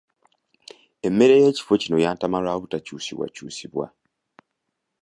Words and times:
Emmere 1.07 1.35
y'ekifo 1.41 1.73
kino 1.81 1.97
yantama 2.05 2.37
lwa 2.43 2.55
butakyusibwa 2.61 3.25
kyusibwa. 3.35 3.85